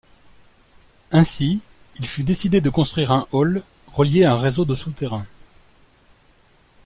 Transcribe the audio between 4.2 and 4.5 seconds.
à un